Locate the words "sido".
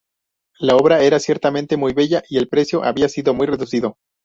3.07-3.35